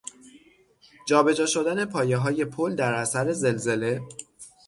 [1.07, 4.01] جا به جا شدن پایههای پل در اثر زلزله